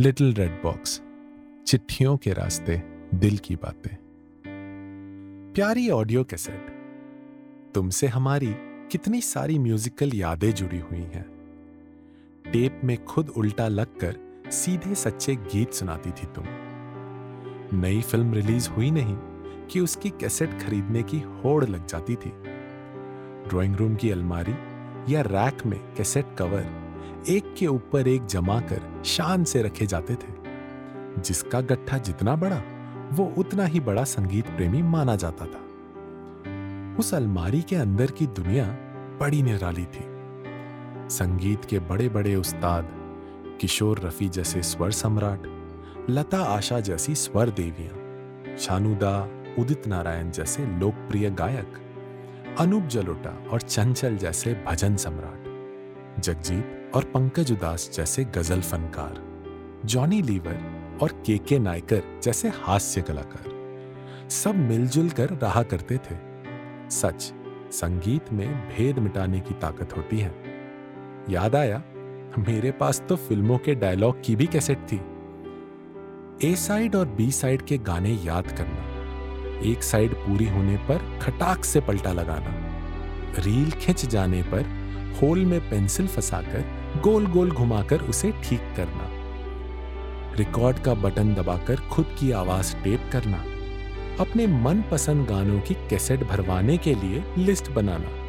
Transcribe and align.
Little 0.00 0.34
red 0.34 0.50
box, 0.62 1.02
चिट्ठियों 1.66 2.16
के 2.16 2.32
रास्ते 2.32 2.82
दिल 3.14 3.38
की 3.38 3.56
बातें। 3.56 3.96
प्यारी 5.54 5.88
ऑडियो 5.90 6.24
कैसेट, 6.24 6.66
तुमसे 7.74 8.06
हमारी 8.06 8.54
कितनी 8.90 9.20
सारी 9.20 9.58
म्यूजिकल 9.58 10.10
यादें 10.14 10.52
जुड़ी 10.52 10.78
हुई 10.78 11.00
हैं। 11.00 11.24
टेप 12.52 12.80
में 12.84 13.04
खुद 13.04 13.28
उल्टा 13.28 13.68
लगकर 13.68 14.16
सीधे 14.50 14.94
सच्चे 14.94 15.36
गीत 15.36 15.72
सुनाती 15.72 16.10
थी 16.10 16.26
तुम। 16.26 16.44
नई 17.80 18.00
फ़िल्म 18.00 18.34
रिलीज़ 18.34 18.70
हुई 18.70 18.90
नहीं 18.90 19.16
कि 19.66 19.80
उसकी 19.80 20.10
कैसेट 20.10 20.62
खरीदने 20.62 21.02
की 21.02 21.20
होड़ 21.20 21.64
लग 21.64 21.86
जाती 21.86 22.14
थी। 22.14 22.30
ड्राइंग 23.48 23.76
रूम 23.76 23.96
की 23.96 24.10
अलमारी 24.10 24.54
या 25.14 25.22
रैक 25.22 25.66
में 25.66 25.80
कैसेट 25.94 26.36
कवर 26.38 26.85
एक 27.28 27.54
के 27.58 27.66
ऊपर 27.66 28.08
एक 28.08 28.26
जमा 28.26 28.60
कर 28.60 29.02
शान 29.04 29.44
से 29.44 29.62
रखे 29.62 29.86
जाते 29.86 30.14
थे। 30.14 30.46
जिसका 31.18 31.60
गट्ठा 31.60 31.98
जितना 31.98 32.36
बड़ा, 32.36 32.62
वो 33.12 33.34
उतना 33.38 33.64
ही 33.64 33.80
बड़ा 33.80 34.04
संगीत 34.04 34.46
प्रेमी 34.46 34.82
माना 34.82 35.16
जाता 35.16 35.44
था। 35.44 35.66
उस 36.98 37.14
अलमारी 37.14 37.62
के 37.62 37.76
अंदर 37.76 38.10
की 38.10 38.26
दुनिया 38.26 38.66
बड़ी 39.20 39.42
निराली 39.42 39.84
थी। 39.84 40.16
संगीत 41.10 41.64
के 41.64 41.78
बड़े 41.78 42.08
बड़े 42.08 42.34
उस्ताद, 42.34 42.88
किशोर 43.60 43.98
रफी 43.98 44.28
जैसे 44.28 44.62
स्वर 44.62 44.90
सम्राट, 44.90 45.42
लता 46.10 46.38
आशा 46.38 46.80
जैसी 46.80 47.14
स्वर 47.14 47.50
देवियाँ, 47.50 48.56
शानुदा, 48.58 49.28
उदित 49.58 49.86
नारायण 49.86 50.30
जैसे 50.30 50.66
लोकप्रिय 50.66 51.30
गायक, 51.30 51.72
अनूप 52.60 52.84
जलोटा 52.84 53.50
और 53.50 53.60
चंचल 53.60 54.16
जैसे 54.16 54.64
भजन 54.68 54.96
सम्राट, 54.96 55.42
जगजीत 56.20 56.85
और 56.96 57.04
पंकज 57.04 57.50
उदास 57.52 57.90
जैसे 57.94 58.24
गज़ल 58.24 58.60
फनकार, 58.60 59.22
जॉनी 59.84 60.20
लीवर 60.22 60.98
और 61.02 61.12
के 61.26 61.36
के 61.38 61.58
नायकर 61.58 62.02
जैसे 62.24 62.48
हास्य 62.54 63.02
कलाकार। 63.02 64.28
सब 64.30 64.54
मिलजुल 64.58 65.10
कर 65.10 65.30
रहा 65.32 65.62
करते 65.62 65.96
थे। 65.96 66.16
सच, 66.90 67.32
संगीत 67.72 68.32
में 68.32 68.48
भेद 68.68 68.98
मिटाने 68.98 69.40
की 69.40 69.54
ताकत 69.54 69.96
होती 69.96 70.18
है। 70.18 70.34
याद 71.30 71.56
आया, 71.56 71.82
मेरे 72.38 72.70
पास 72.70 73.02
तो 73.08 73.16
फ़िल्मों 73.16 73.58
के 73.58 73.74
डायलॉग 73.74 74.22
की 74.24 74.36
भी 74.36 74.46
कैसेट 74.46 74.86
थी। 74.92 75.00
ए 76.42 76.54
साइड 76.56 76.96
और 76.96 77.06
बी 77.08 77.30
साइड 77.32 77.62
के 77.62 77.78
गाने 77.78 78.12
याद 78.14 78.50
करना, 78.52 79.60
एक 79.70 79.82
साइड 79.82 80.14
पूरी 80.14 80.48
होने 80.48 80.76
पर 80.88 81.04
खटाक 81.22 81.64
से 81.64 81.80
पलटा 81.80 82.12
लगाना, 82.12 82.56
रील 83.38 83.70
खिंच 83.70 84.06
जाने 84.06 84.42
पर 84.42 84.74
होल 85.20 85.44
में 85.46 85.60
पेंसिल 85.70 86.06
फंसाकर 86.06 86.75
गोल 86.96 87.26
गोल 87.26 87.50
घुमाकर 87.50 88.00
उसे 88.00 88.32
ठीक 88.44 88.60
करना। 88.76 89.10
रिकॉर्ड 90.36 90.78
का 90.78 90.94
बटन 90.94 91.34
दबाकर 91.34 91.76
खुद 91.76 92.16
की 92.20 92.30
आवाज़ 92.30 92.76
टेप 92.76 93.10
करना। 93.12 93.36
अपने 94.20 94.46
मनपसंद 94.46 95.26
गानों 95.26 95.60
की 95.60 95.74
कैसेट 95.74 96.24
भरवाने 96.24 96.78
के 96.78 96.94
लिए 96.94 97.24
लिस्ट 97.38 97.70
बनाना। 97.70 98.26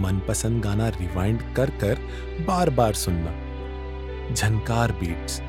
मनपसंद 0.00 0.62
गाना 0.62 0.88
रिवाइंड 0.88 1.54
कर 1.54 1.70
कर 1.70 1.98
बार 2.40 2.70
बार 2.70 2.92
सुनना। 2.92 4.34
Jhankaar 4.34 4.92
beats 4.92 5.40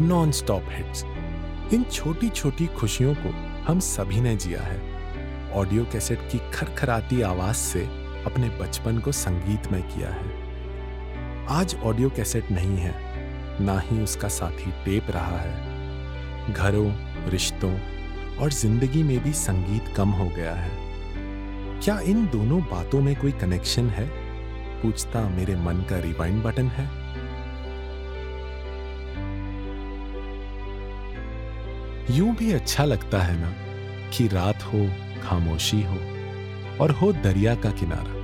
non 0.00 0.32
stop 0.32 0.64
hits 0.68 1.04
इन 1.74 1.84
छोटी 1.92 2.28
छोटी 2.28 2.66
खुशियों 2.66 3.14
को 3.14 3.30
हम 3.62 3.80
सभी 3.80 4.20
ने 4.20 4.36
जिया 4.36 4.62
है। 4.62 4.80
ऑडियो 5.52 5.84
कैसेट 5.84 6.18
की 6.32 6.38
खरखराती 6.54 7.22
आवाज़ 7.22 7.56
से 7.56 7.84
अपने 8.26 8.48
बचपन 8.48 8.98
को 8.98 9.12
संगीतमय 9.12 9.82
किया 9.82 10.08
है। 10.08 10.45
आज 11.48 11.74
ऑडियो 11.84 12.10
कैसेट 12.10 12.50
नहीं 12.50 12.76
है, 12.76 12.94
ना 13.64 13.78
ही 13.80 14.00
उसका 14.00 14.28
साथी 14.28 14.70
टेप 14.84 15.10
रहा 15.10 15.38
है। 15.38 16.52
घरों, 16.52 16.92
रिश्तों 17.30 17.72
और 18.36 18.50
ज़िंदगी 18.50 19.02
में 19.02 19.22
भी 19.22 19.32
संगीत 19.32 19.92
कम 19.96 20.08
हो 20.08 20.28
गया 20.28 20.54
है। 20.54 20.70
क्या 21.80 22.00
इन 22.00 22.26
दोनों 22.26 22.60
बातों 22.60 23.00
में 23.00 23.16
कोई 23.16 23.32
कनेक्शन 23.32 23.88
है? 23.88 24.06
पूछता 24.82 25.28
मेरे 25.28 25.56
मन 25.56 25.84
का 25.90 25.98
रिवाइंड 25.98 26.42
बटन 26.42 26.68
है। 26.68 26.84
यूँ 32.16 32.34
भी 32.36 32.52
अच्छा 32.52 32.84
लगता 32.84 33.18
है 33.18 33.40
ना 33.40 33.52
कि 34.10 34.28
रात 34.28 34.62
हो, 34.62 34.86
खामोशी 35.22 35.82
हो 35.82 35.98
और 36.80 36.90
हो 36.90 37.12
दरिया 37.12 37.54
का 37.54 37.70
किनारा। 37.70 38.14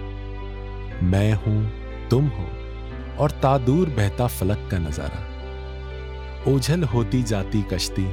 मैं 1.03 1.33
हूँ, 1.33 1.73
तुम 2.09 2.27
हो। 2.29 2.62
और 3.19 3.31
तादूर 3.31 3.89
बहता 3.89 4.27
फलक 4.27 4.69
का 4.71 4.79
नज़ारा। 4.79 6.53
ओझल 6.53 6.85
होती 6.85 7.23
जाती 7.23 7.63
कश्ती, 7.63 8.07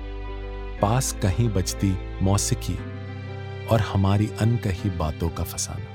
पास 0.82 1.16
कहीं 1.22 1.50
बजती 1.50 1.98
मौसिकी 2.22 2.78
और 3.72 3.80
हमारी 3.82 4.30
अनकही 4.42 4.90
बातों 4.90 5.30
का 5.30 5.44
फसाना। 5.44 5.89